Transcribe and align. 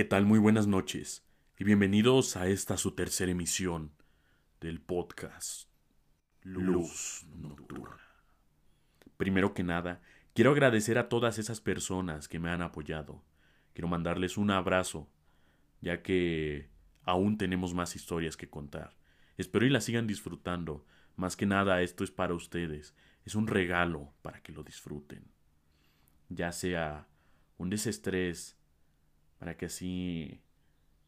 ¿Qué 0.00 0.06
tal? 0.06 0.24
Muy 0.24 0.38
buenas 0.38 0.66
noches 0.66 1.28
y 1.58 1.64
bienvenidos 1.64 2.34
a 2.38 2.48
esta 2.48 2.78
su 2.78 2.92
tercera 2.92 3.32
emisión 3.32 3.92
del 4.58 4.80
podcast 4.80 5.68
Luz 6.42 7.26
Nocturna. 7.36 8.00
Primero 9.18 9.52
que 9.52 9.62
nada, 9.62 10.00
quiero 10.32 10.52
agradecer 10.52 10.96
a 10.96 11.10
todas 11.10 11.38
esas 11.38 11.60
personas 11.60 12.28
que 12.28 12.38
me 12.38 12.48
han 12.48 12.62
apoyado. 12.62 13.22
Quiero 13.74 13.88
mandarles 13.88 14.38
un 14.38 14.50
abrazo, 14.50 15.06
ya 15.82 16.02
que 16.02 16.70
aún 17.02 17.36
tenemos 17.36 17.74
más 17.74 17.94
historias 17.94 18.38
que 18.38 18.48
contar. 18.48 18.96
Espero 19.36 19.66
y 19.66 19.68
las 19.68 19.84
sigan 19.84 20.06
disfrutando. 20.06 20.86
Más 21.16 21.36
que 21.36 21.44
nada, 21.44 21.82
esto 21.82 22.04
es 22.04 22.10
para 22.10 22.32
ustedes. 22.32 22.94
Es 23.26 23.34
un 23.34 23.46
regalo 23.46 24.14
para 24.22 24.42
que 24.42 24.52
lo 24.52 24.62
disfruten. 24.62 25.30
Ya 26.30 26.52
sea 26.52 27.06
un 27.58 27.68
desestrés, 27.68 28.56
para 29.40 29.56
que 29.56 29.66
así 29.66 30.42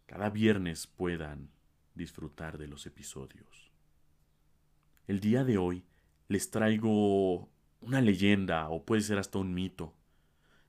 cada 0.06 0.30
viernes 0.30 0.86
puedan 0.86 1.50
disfrutar 1.94 2.56
de 2.56 2.66
los 2.66 2.86
episodios. 2.86 3.70
El 5.06 5.20
día 5.20 5.44
de 5.44 5.58
hoy 5.58 5.84
les 6.28 6.50
traigo 6.50 7.50
una 7.82 8.00
leyenda 8.00 8.70
o 8.70 8.86
puede 8.86 9.02
ser 9.02 9.18
hasta 9.18 9.38
un 9.38 9.52
mito, 9.52 9.94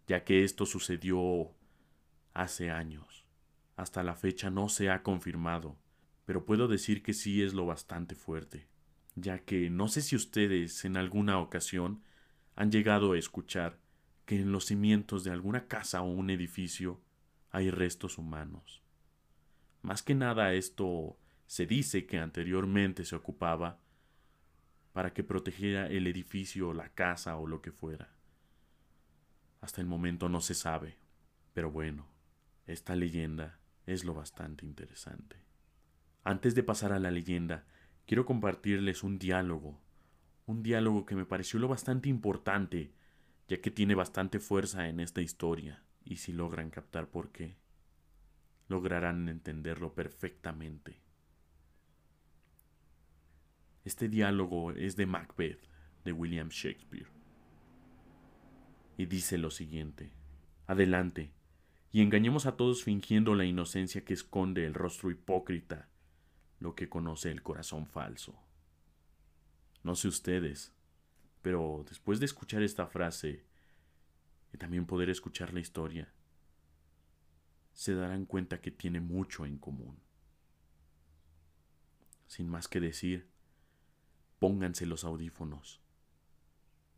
ya 0.08 0.26
que 0.26 0.44
esto 0.44 0.66
sucedió 0.66 1.56
hace 2.34 2.70
años. 2.70 3.26
Hasta 3.78 4.04
la 4.04 4.16
fecha 4.16 4.50
no 4.50 4.68
se 4.68 4.90
ha 4.90 5.02
confirmado, 5.02 5.78
pero 6.26 6.46
puedo 6.46 6.68
decir 6.68 7.02
que 7.02 7.14
sí 7.14 7.42
es 7.42 7.54
lo 7.54 7.66
bastante 7.66 8.14
fuerte, 8.14 8.68
ya 9.16 9.40
que 9.40 9.70
no 9.70 9.88
sé 9.88 10.02
si 10.02 10.18
ustedes 10.18 10.84
en 10.84 10.98
alguna 10.98 11.40
ocasión 11.40 12.04
han 12.58 12.74
llegado 12.74 13.14
a 13.14 13.18
escuchar 13.18 13.80
que 14.26 14.36
en 14.42 14.52
los 14.52 14.66
cimientos 14.66 15.24
de 15.24 15.32
alguna 15.32 15.70
casa 15.70 16.02
o 16.02 16.12
un 16.12 16.30
edificio 16.30 17.00
hay 17.54 17.70
restos 17.70 18.18
humanos. 18.18 18.82
Más 19.84 20.02
que 20.02 20.16
nada 20.16 20.54
esto 20.54 21.18
se 21.46 21.68
dice 21.68 22.08
que 22.08 22.18
anteriormente 22.18 23.06
se 23.06 23.16
ocupaba 23.16 23.80
para 24.92 25.14
que 25.14 25.24
protegiera 25.24 25.86
el 25.86 26.08
edificio, 26.08 26.74
la 26.74 26.90
casa 26.90 27.38
o 27.38 27.46
lo 27.46 27.62
que 27.62 27.72
fuera. 27.72 28.10
Hasta 29.62 29.82
el 29.82 29.88
momento 29.88 30.30
no 30.30 30.42
se 30.42 30.56
sabe, 30.56 30.98
pero 31.54 31.70
bueno, 31.70 32.08
esta 32.66 32.96
leyenda 32.96 33.60
es 33.86 34.04
lo 34.04 34.16
bastante 34.16 34.66
interesante. 34.66 35.38
Antes 36.24 36.56
de 36.56 36.64
pasar 36.64 36.92
a 36.92 37.00
la 37.00 37.12
leyenda, 37.12 37.68
quiero 38.08 38.26
compartirles 38.26 39.04
un 39.04 39.20
diálogo, 39.20 39.80
un 40.48 40.64
diálogo 40.64 41.06
que 41.06 41.16
me 41.16 41.26
pareció 41.26 41.60
lo 41.60 41.68
bastante 41.68 42.10
importante, 42.10 42.94
ya 43.48 43.62
que 43.62 43.70
tiene 43.70 43.94
bastante 43.94 44.40
fuerza 44.40 44.88
en 44.90 45.00
esta 45.00 45.22
historia 45.22 45.84
y 46.06 46.18
si 46.18 46.34
logran 46.34 46.70
captar 46.70 47.08
por 47.10 47.32
qué, 47.32 47.56
lograrán 48.68 49.30
entenderlo 49.30 49.94
perfectamente. 49.94 51.00
Este 53.86 54.08
diálogo 54.08 54.72
es 54.72 54.96
de 54.96 55.06
Macbeth, 55.06 55.60
de 56.06 56.12
William 56.12 56.50
Shakespeare. 56.50 57.08
Y 58.98 59.06
dice 59.06 59.38
lo 59.38 59.52
siguiente, 59.52 60.12
adelante, 60.68 61.32
y 61.92 62.02
engañemos 62.02 62.46
a 62.46 62.56
todos 62.56 62.84
fingiendo 62.84 63.36
la 63.36 63.46
inocencia 63.46 64.04
que 64.04 64.14
esconde 64.14 64.66
el 64.66 64.74
rostro 64.74 65.12
hipócrita, 65.12 65.90
lo 66.60 66.76
que 66.76 66.90
conoce 66.90 67.30
el 67.30 67.44
corazón 67.44 67.86
falso. 67.86 68.36
No 69.84 69.96
sé 69.96 70.08
ustedes, 70.08 70.74
pero 71.42 71.84
después 71.88 72.20
de 72.20 72.26
escuchar 72.26 72.64
esta 72.64 72.88
frase, 72.88 73.44
y 74.54 74.58
también 74.58 74.86
poder 74.86 75.10
escuchar 75.10 75.54
la 75.54 75.60
historia, 75.60 76.14
se 77.74 77.96
darán 77.96 78.26
cuenta 78.26 78.62
que 78.62 78.72
tiene 78.72 79.02
mucho 79.02 79.46
en 79.46 79.58
común. 79.58 79.98
Sin 82.28 82.48
más 82.48 82.68
que 82.68 82.80
decir, 82.80 83.28
pónganse 84.40 84.86
los 84.86 85.04
audífonos, 85.04 85.82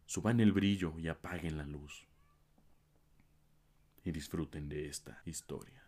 suban 0.06 0.41
el 0.41 0.52
brillo 0.52 1.00
y 1.00 1.07
apaguen 1.07 1.57
la 1.57 1.66
luz. 1.66 2.06
Y 4.03 4.12
disfruten 4.12 4.69
de 4.69 4.88
esta 4.88 5.22
historia. 5.25 5.84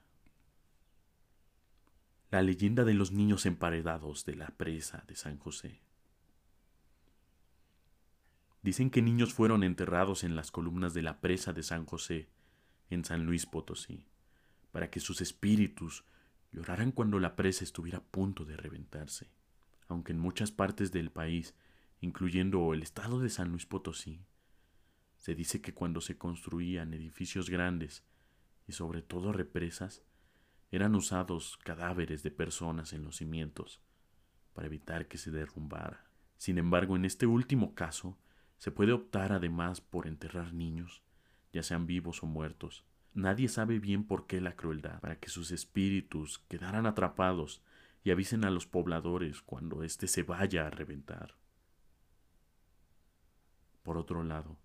La 2.31 2.41
leyenda 2.41 2.83
de 2.83 2.93
los 2.93 3.11
niños 3.11 3.45
emparedados 3.45 4.25
de 4.25 4.35
la 4.35 4.47
presa 4.47 5.03
de 5.07 5.15
San 5.15 5.37
José. 5.37 5.81
Dicen 8.67 8.89
que 8.89 9.01
niños 9.01 9.33
fueron 9.33 9.63
enterrados 9.63 10.25
en 10.25 10.35
las 10.35 10.51
columnas 10.51 10.93
de 10.93 11.01
la 11.01 11.21
presa 11.21 11.53
de 11.53 11.63
San 11.63 11.85
José, 11.85 12.27
en 12.89 13.05
San 13.05 13.25
Luis 13.25 13.45
Potosí, 13.45 14.03
para 14.73 14.89
que 14.89 14.99
sus 14.99 15.21
espíritus 15.21 16.03
lloraran 16.51 16.91
cuando 16.91 17.17
la 17.17 17.37
presa 17.37 17.63
estuviera 17.63 17.99
a 17.99 18.03
punto 18.03 18.43
de 18.43 18.57
reventarse. 18.57 19.31
Aunque 19.87 20.11
en 20.11 20.19
muchas 20.19 20.51
partes 20.51 20.91
del 20.91 21.11
país, 21.11 21.55
incluyendo 22.01 22.73
el 22.73 22.83
estado 22.83 23.21
de 23.21 23.29
San 23.29 23.51
Luis 23.51 23.65
Potosí, 23.65 24.25
se 25.15 25.33
dice 25.33 25.61
que 25.61 25.73
cuando 25.73 26.01
se 26.01 26.17
construían 26.17 26.93
edificios 26.93 27.49
grandes 27.49 28.03
y 28.67 28.73
sobre 28.73 29.01
todo 29.01 29.31
represas, 29.31 30.03
eran 30.71 30.93
usados 30.93 31.57
cadáveres 31.63 32.21
de 32.21 32.31
personas 32.31 32.91
en 32.91 33.05
los 33.05 33.15
cimientos 33.15 33.79
para 34.51 34.67
evitar 34.67 35.07
que 35.07 35.17
se 35.17 35.31
derrumbara. 35.31 36.11
Sin 36.35 36.57
embargo, 36.57 36.97
en 36.97 37.05
este 37.05 37.27
último 37.27 37.73
caso, 37.73 38.17
se 38.57 38.71
puede 38.71 38.91
optar 38.91 39.31
además 39.31 39.81
por 39.81 40.07
enterrar 40.07 40.53
niños, 40.53 41.03
ya 41.53 41.63
sean 41.63 41.85
vivos 41.85 42.23
o 42.23 42.25
muertos. 42.25 42.85
Nadie 43.13 43.47
sabe 43.49 43.79
bien 43.79 44.03
por 44.03 44.27
qué 44.27 44.41
la 44.41 44.55
crueldad, 44.55 44.99
para 44.99 45.19
que 45.19 45.29
sus 45.29 45.51
espíritus 45.51 46.39
quedaran 46.49 46.85
atrapados 46.85 47.63
y 48.03 48.11
avisen 48.11 48.45
a 48.45 48.51
los 48.51 48.67
pobladores 48.67 49.41
cuando 49.41 49.83
éste 49.83 50.07
se 50.07 50.23
vaya 50.23 50.67
a 50.67 50.69
reventar. 50.69 51.35
Por 53.83 53.97
otro 53.97 54.23
lado, 54.23 54.57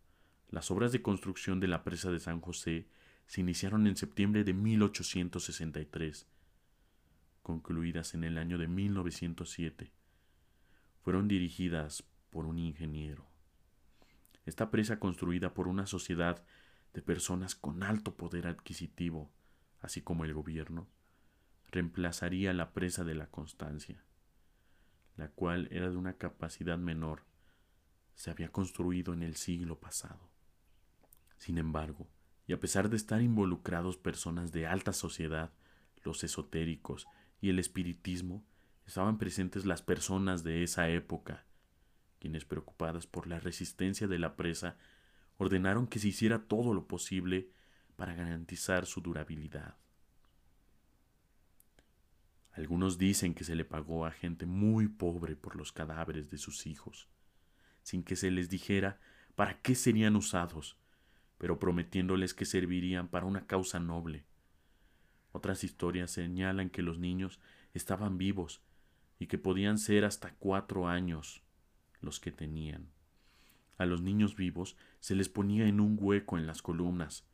las 0.48 0.70
obras 0.70 0.92
de 0.92 1.00
construcción 1.00 1.60
de 1.60 1.68
la 1.68 1.84
presa 1.84 2.10
de 2.10 2.20
San 2.20 2.40
José 2.40 2.88
se 3.26 3.40
iniciaron 3.40 3.86
en 3.86 3.96
septiembre 3.96 4.44
de 4.44 4.52
1863, 4.52 6.26
concluidas 7.42 8.14
en 8.14 8.24
el 8.24 8.36
año 8.36 8.58
de 8.58 8.68
1907. 8.68 9.92
Fueron 11.02 11.28
dirigidas 11.28 12.04
por 12.30 12.46
un 12.46 12.58
ingeniero. 12.58 13.31
Esta 14.44 14.70
presa 14.70 14.98
construida 14.98 15.54
por 15.54 15.68
una 15.68 15.86
sociedad 15.86 16.42
de 16.94 17.02
personas 17.02 17.54
con 17.54 17.82
alto 17.82 18.16
poder 18.16 18.46
adquisitivo, 18.46 19.30
así 19.80 20.02
como 20.02 20.24
el 20.24 20.34
gobierno, 20.34 20.88
reemplazaría 21.70 22.52
la 22.52 22.72
presa 22.72 23.04
de 23.04 23.14
la 23.14 23.28
Constancia, 23.28 24.04
la 25.16 25.28
cual 25.28 25.68
era 25.70 25.90
de 25.90 25.96
una 25.96 26.14
capacidad 26.14 26.76
menor, 26.76 27.24
se 28.14 28.30
había 28.30 28.50
construido 28.50 29.14
en 29.14 29.22
el 29.22 29.36
siglo 29.36 29.78
pasado. 29.78 30.28
Sin 31.38 31.58
embargo, 31.58 32.08
y 32.46 32.52
a 32.52 32.60
pesar 32.60 32.90
de 32.90 32.96
estar 32.96 33.22
involucrados 33.22 33.96
personas 33.96 34.52
de 34.52 34.66
alta 34.66 34.92
sociedad, 34.92 35.52
los 36.02 36.24
esotéricos 36.24 37.06
y 37.40 37.48
el 37.48 37.58
espiritismo, 37.58 38.44
estaban 38.86 39.18
presentes 39.18 39.64
las 39.64 39.82
personas 39.82 40.42
de 40.42 40.64
esa 40.64 40.88
época 40.88 41.46
quienes 42.22 42.44
preocupadas 42.44 43.08
por 43.08 43.26
la 43.26 43.40
resistencia 43.40 44.06
de 44.06 44.16
la 44.16 44.36
presa 44.36 44.76
ordenaron 45.38 45.88
que 45.88 45.98
se 45.98 46.06
hiciera 46.06 46.38
todo 46.38 46.72
lo 46.72 46.86
posible 46.86 47.50
para 47.96 48.14
garantizar 48.14 48.86
su 48.86 49.00
durabilidad. 49.00 49.74
Algunos 52.52 52.96
dicen 52.96 53.34
que 53.34 53.42
se 53.42 53.56
le 53.56 53.64
pagó 53.64 54.06
a 54.06 54.12
gente 54.12 54.46
muy 54.46 54.86
pobre 54.86 55.34
por 55.34 55.56
los 55.56 55.72
cadáveres 55.72 56.30
de 56.30 56.38
sus 56.38 56.68
hijos, 56.68 57.08
sin 57.82 58.04
que 58.04 58.14
se 58.14 58.30
les 58.30 58.48
dijera 58.48 59.00
para 59.34 59.60
qué 59.60 59.74
serían 59.74 60.14
usados, 60.14 60.76
pero 61.38 61.58
prometiéndoles 61.58 62.34
que 62.34 62.44
servirían 62.44 63.08
para 63.08 63.26
una 63.26 63.48
causa 63.48 63.80
noble. 63.80 64.26
Otras 65.32 65.64
historias 65.64 66.12
señalan 66.12 66.70
que 66.70 66.82
los 66.82 67.00
niños 67.00 67.40
estaban 67.74 68.16
vivos 68.16 68.62
y 69.18 69.26
que 69.26 69.38
podían 69.38 69.76
ser 69.76 70.04
hasta 70.04 70.34
cuatro 70.34 70.86
años 70.86 71.42
los 72.02 72.20
que 72.20 72.32
tenían. 72.32 72.90
A 73.78 73.86
los 73.86 74.02
niños 74.02 74.36
vivos 74.36 74.76
se 75.00 75.14
les 75.14 75.28
ponía 75.28 75.66
en 75.66 75.80
un 75.80 75.96
hueco 75.98 76.36
en 76.36 76.46
las 76.46 76.62
columnas, 76.62 77.24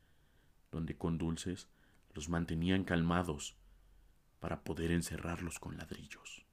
donde 0.70 0.96
con 0.96 1.18
dulces 1.18 1.68
los 2.14 2.28
mantenían 2.28 2.84
calmados 2.84 3.56
para 4.40 4.62
poder 4.62 4.92
encerrarlos 4.92 5.58
con 5.58 5.76
ladrillos. 5.76 6.44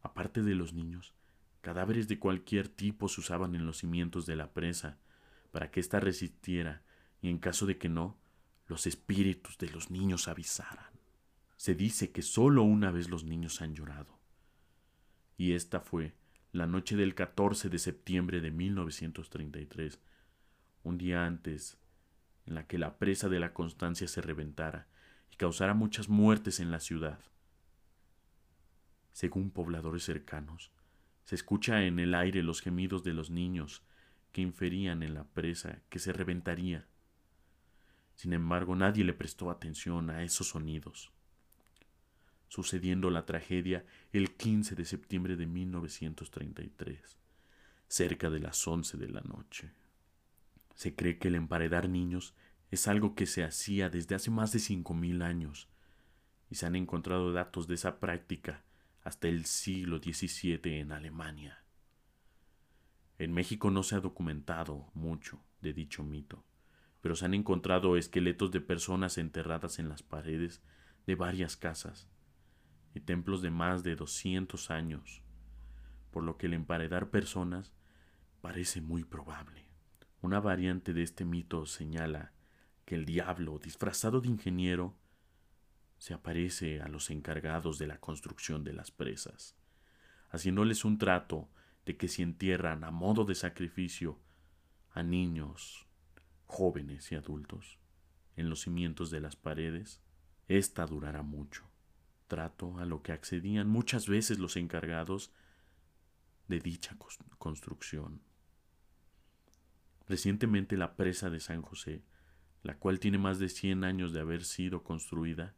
Aparte 0.00 0.42
de 0.42 0.54
los 0.54 0.72
niños, 0.72 1.14
cadáveres 1.60 2.08
de 2.08 2.18
cualquier 2.18 2.68
tipo 2.68 3.08
se 3.08 3.20
usaban 3.20 3.54
en 3.54 3.66
los 3.66 3.78
cimientos 3.78 4.26
de 4.26 4.36
la 4.36 4.52
presa 4.52 4.98
para 5.50 5.70
que 5.70 5.80
ésta 5.80 6.00
resistiera 6.00 6.82
y 7.20 7.28
en 7.28 7.38
caso 7.38 7.66
de 7.66 7.78
que 7.78 7.88
no, 7.88 8.18
los 8.66 8.86
espíritus 8.86 9.58
de 9.58 9.68
los 9.70 9.90
niños 9.90 10.28
avisaran. 10.28 10.92
Se 11.56 11.74
dice 11.74 12.10
que 12.10 12.22
sólo 12.22 12.62
una 12.62 12.90
vez 12.90 13.08
los 13.08 13.24
niños 13.24 13.60
han 13.60 13.74
llorado, 13.74 14.18
y 15.36 15.52
esta 15.52 15.80
fue 15.80 16.14
la 16.52 16.66
noche 16.66 16.96
del 16.96 17.14
14 17.14 17.70
de 17.70 17.78
septiembre 17.78 18.42
de 18.42 18.50
1933, 18.50 19.98
un 20.84 20.98
día 20.98 21.24
antes 21.24 21.78
en 22.44 22.54
la 22.54 22.66
que 22.66 22.76
la 22.76 22.98
presa 22.98 23.30
de 23.30 23.40
la 23.40 23.54
Constancia 23.54 24.06
se 24.06 24.20
reventara 24.20 24.86
y 25.30 25.36
causara 25.36 25.72
muchas 25.72 26.10
muertes 26.10 26.60
en 26.60 26.70
la 26.70 26.78
ciudad. 26.78 27.20
Según 29.12 29.50
pobladores 29.50 30.04
cercanos, 30.04 30.70
se 31.24 31.36
escucha 31.36 31.84
en 31.84 31.98
el 31.98 32.14
aire 32.14 32.42
los 32.42 32.60
gemidos 32.60 33.02
de 33.02 33.14
los 33.14 33.30
niños 33.30 33.82
que 34.30 34.42
inferían 34.42 35.02
en 35.02 35.14
la 35.14 35.24
presa 35.24 35.80
que 35.88 35.98
se 35.98 36.12
reventaría. 36.12 36.86
Sin 38.14 38.34
embargo, 38.34 38.76
nadie 38.76 39.04
le 39.04 39.14
prestó 39.14 39.50
atención 39.50 40.10
a 40.10 40.22
esos 40.22 40.48
sonidos. 40.48 41.12
Sucediendo 42.52 43.08
la 43.08 43.24
tragedia 43.24 43.86
el 44.12 44.36
15 44.36 44.74
de 44.74 44.84
septiembre 44.84 45.36
de 45.36 45.46
1933, 45.46 47.16
cerca 47.88 48.28
de 48.28 48.40
las 48.40 48.68
11 48.68 48.98
de 48.98 49.08
la 49.08 49.22
noche. 49.22 49.72
Se 50.74 50.94
cree 50.94 51.16
que 51.16 51.28
el 51.28 51.36
emparedar 51.36 51.88
niños 51.88 52.34
es 52.70 52.88
algo 52.88 53.14
que 53.14 53.24
se 53.24 53.42
hacía 53.42 53.88
desde 53.88 54.16
hace 54.16 54.30
más 54.30 54.52
de 54.52 54.58
cinco 54.58 54.92
mil 54.92 55.22
años, 55.22 55.70
y 56.50 56.56
se 56.56 56.66
han 56.66 56.76
encontrado 56.76 57.32
datos 57.32 57.68
de 57.68 57.76
esa 57.76 57.98
práctica 58.00 58.62
hasta 59.02 59.28
el 59.28 59.46
siglo 59.46 59.96
XVII 59.96 60.78
en 60.78 60.92
Alemania. 60.92 61.64
En 63.16 63.32
México 63.32 63.70
no 63.70 63.82
se 63.82 63.94
ha 63.94 64.00
documentado 64.00 64.90
mucho 64.92 65.42
de 65.62 65.72
dicho 65.72 66.04
mito, 66.04 66.44
pero 67.00 67.16
se 67.16 67.24
han 67.24 67.32
encontrado 67.32 67.96
esqueletos 67.96 68.50
de 68.50 68.60
personas 68.60 69.16
enterradas 69.16 69.78
en 69.78 69.88
las 69.88 70.02
paredes 70.02 70.60
de 71.06 71.14
varias 71.14 71.56
casas 71.56 72.11
y 72.94 73.00
templos 73.00 73.42
de 73.42 73.50
más 73.50 73.82
de 73.82 73.96
200 73.96 74.70
años, 74.70 75.22
por 76.10 76.22
lo 76.24 76.36
que 76.36 76.46
el 76.46 76.54
emparedar 76.54 77.10
personas 77.10 77.72
parece 78.40 78.80
muy 78.80 79.04
probable. 79.04 79.66
Una 80.20 80.40
variante 80.40 80.92
de 80.92 81.02
este 81.02 81.24
mito 81.24 81.66
señala 81.66 82.32
que 82.84 82.94
el 82.94 83.04
diablo, 83.04 83.58
disfrazado 83.58 84.20
de 84.20 84.28
ingeniero, 84.28 84.96
se 85.98 86.14
aparece 86.14 86.80
a 86.80 86.88
los 86.88 87.10
encargados 87.10 87.78
de 87.78 87.86
la 87.86 87.98
construcción 87.98 88.64
de 88.64 88.72
las 88.72 88.90
presas, 88.90 89.56
haciéndoles 90.30 90.84
un 90.84 90.98
trato 90.98 91.48
de 91.86 91.96
que 91.96 92.08
si 92.08 92.22
entierran 92.22 92.84
a 92.84 92.90
modo 92.90 93.24
de 93.24 93.34
sacrificio 93.34 94.18
a 94.90 95.02
niños, 95.02 95.86
jóvenes 96.46 97.10
y 97.12 97.14
adultos 97.14 97.78
en 98.36 98.50
los 98.50 98.62
cimientos 98.62 99.10
de 99.10 99.20
las 99.20 99.36
paredes, 99.36 100.00
ésta 100.48 100.86
durará 100.86 101.22
mucho. 101.22 101.71
Trato 102.32 102.78
a 102.78 102.86
lo 102.86 103.02
que 103.02 103.12
accedían 103.12 103.68
muchas 103.68 104.08
veces 104.08 104.38
los 104.38 104.56
encargados 104.56 105.32
de 106.48 106.60
dicha 106.60 106.96
construcción. 107.36 108.22
Recientemente 110.08 110.78
la 110.78 110.96
presa 110.96 111.28
de 111.28 111.40
San 111.40 111.60
José, 111.60 112.02
la 112.62 112.78
cual 112.78 113.00
tiene 113.00 113.18
más 113.18 113.38
de 113.38 113.50
100 113.50 113.84
años 113.84 114.14
de 114.14 114.20
haber 114.20 114.44
sido 114.44 114.82
construida, 114.82 115.54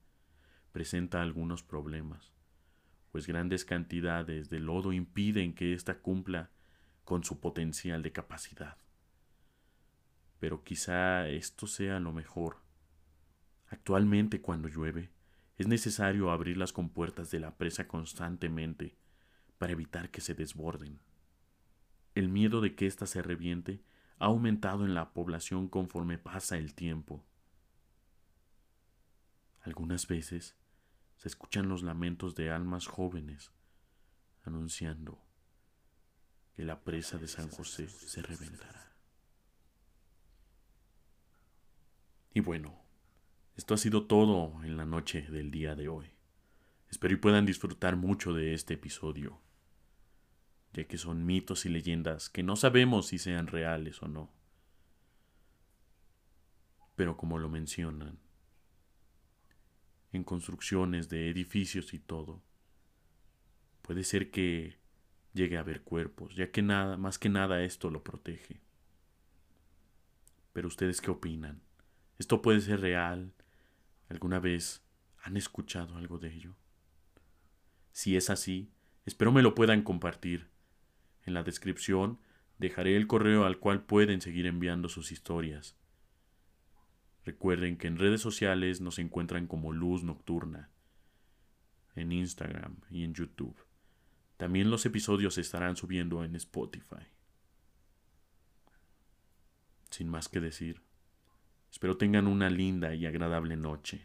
presenta 0.73 1.23
algunos 1.23 1.63
problemas 1.63 2.35
pues 3.15 3.29
grandes 3.29 3.65
cantidades 3.65 4.51
de 4.51 4.59
lodo 4.59 4.93
impiden 4.93 5.55
que 5.55 5.73
ésta 5.73 6.01
cumpla 6.01 6.51
con 7.05 7.23
su 7.23 7.39
potencial 7.39 8.03
de 8.03 8.11
capacidad. 8.11 8.77
Pero 10.41 10.65
quizá 10.65 11.29
esto 11.29 11.69
sea 11.69 12.01
lo 12.01 12.13
mejor. 12.13 12.57
Actualmente 13.69 14.41
cuando 14.41 14.67
llueve, 14.67 15.13
es 15.57 15.69
necesario 15.69 16.31
abrir 16.31 16.57
las 16.57 16.73
compuertas 16.73 17.31
de 17.31 17.41
la 17.41 17.57
presa 17.57 17.87
constantemente 17.87 18.97
para 19.59 19.73
evitar 19.73 20.11
que 20.11 20.21
se 20.21 20.35
desborden. 20.35 21.01
El 22.15 22.29
miedo 22.29 22.61
de 22.61 22.75
que 22.75 22.87
ésta 22.87 23.07
se 23.07 23.23
reviente 23.23 23.83
ha 24.19 24.27
aumentado 24.27 24.85
en 24.85 24.95
la 24.95 25.13
población 25.13 25.69
conforme 25.69 26.19
pasa 26.19 26.57
el 26.57 26.75
tiempo. 26.75 27.25
Algunas 29.63 30.07
veces 30.07 30.57
se 31.17 31.29
escuchan 31.29 31.69
los 31.69 31.83
lamentos 31.83 32.35
de 32.35 32.51
almas 32.51 32.87
jóvenes 32.87 33.53
anunciando 34.43 35.21
que 36.55 36.65
la 36.65 36.85
presa 36.85 37.19
de 37.19 37.29
San 37.29 37.49
José 37.49 37.89
se 37.89 38.23
reventará. 38.23 38.93
Y 42.33 42.41
bueno, 42.41 42.84
esto 43.57 43.75
ha 43.75 43.79
sido 43.79 44.07
todo 44.07 44.63
en 44.65 44.77
la 44.77 44.85
noche 44.85 45.23
del 45.23 45.51
día 45.51 45.75
de 45.75 45.89
hoy. 45.89 46.11
Espero 46.91 47.15
y 47.15 47.19
puedan 47.19 47.47
disfrutar 47.47 47.97
mucho 47.97 48.33
de 48.33 48.55
este 48.55 48.75
episodio, 48.75 49.41
ya 50.73 50.85
que 50.85 50.99
son 50.99 51.25
mitos 51.25 51.67
y 51.67 51.69
leyendas 51.69 52.29
que 52.29 52.43
no 52.43 52.57
sabemos 52.57 53.07
si 53.07 53.19
sean 53.19 53.47
reales 53.47 54.03
o 54.03 54.09
no. 54.09 54.31
Pero 56.97 57.17
como 57.17 57.39
lo 57.39 57.49
mencionan, 57.49 58.19
en 60.13 60.25
construcciones 60.25 61.09
de 61.09 61.29
edificios 61.29 61.93
y 61.95 61.99
todo. 61.99 62.43
Puede 63.83 64.05
ser 64.05 64.31
que 64.31 64.79
llegue 65.33 65.57
a 65.57 65.61
haber 65.61 65.83
cuerpos, 65.83 66.35
ya 66.37 66.51
que 66.51 66.63
nada, 66.63 66.97
más 66.97 67.19
que 67.19 67.29
nada 67.29 67.63
esto 67.63 67.91
lo 67.91 68.03
protege. 68.03 68.61
Pero 70.53 70.69
ustedes 70.69 71.01
qué 71.01 71.11
opinan? 71.11 71.61
¿Esto 72.19 72.41
puede 72.41 72.61
ser 72.61 72.81
real? 72.81 73.33
¿Alguna 74.09 74.41
vez 74.41 74.83
han 75.23 75.37
escuchado 75.37 75.97
algo 75.97 76.19
de 76.19 76.33
ello? 76.33 76.57
Si 77.93 78.17
es 78.17 78.31
así, 78.31 78.73
espero 79.07 79.33
me 79.33 79.43
lo 79.43 79.55
puedan 79.55 79.83
compartir. 79.83 80.51
En 81.25 81.35
la 81.35 81.43
descripción 81.43 82.19
dejaré 82.59 82.97
el 82.97 83.07
correo 83.07 83.45
al 83.45 83.59
cual 83.59 83.85
pueden 83.85 84.21
seguir 84.21 84.47
enviando 84.47 84.89
sus 84.89 85.13
historias. 85.13 85.77
Recuerden 87.25 87.79
que 87.79 87.87
en 87.87 87.97
redes 87.97 88.21
sociales 88.21 88.81
nos 88.81 88.99
encuentran 88.99 89.47
como 89.47 89.73
Luz 89.73 90.05
Nocturna, 90.05 90.71
en 91.95 92.13
Instagram 92.13 92.77
y 92.91 93.05
en 93.05 93.15
YouTube. 93.15 93.57
También 94.37 94.71
los 94.71 94.85
episodios 94.85 95.35
se 95.35 95.41
estarán 95.41 95.77
subiendo 95.77 96.25
en 96.25 96.35
Spotify. 96.37 97.07
Sin 99.91 100.09
más 100.09 100.29
que 100.29 100.41
decir, 100.41 100.83
espero 101.75 101.97
tengan 101.97 102.29
una 102.29 102.49
linda 102.49 102.95
y 102.95 103.05
agradable 103.05 103.57
noche 103.57 104.01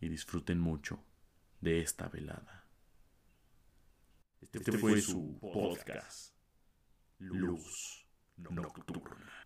y 0.00 0.08
disfruten 0.08 0.60
mucho 0.60 1.02
de 1.60 1.80
esta 1.80 2.06
velada. 2.06 2.64
Este, 4.40 4.78
fue 4.78 5.00
su 5.00 5.36
podcast, 5.40 6.36
Luz 7.18 8.06
Nocturna. 8.36 9.43